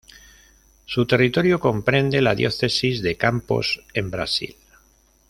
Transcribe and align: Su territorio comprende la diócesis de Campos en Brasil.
Su 0.85 1.05
territorio 1.05 1.59
comprende 1.59 2.23
la 2.23 2.33
diócesis 2.33 3.03
de 3.03 3.17
Campos 3.17 3.83
en 3.93 4.09
Brasil. 4.09 4.55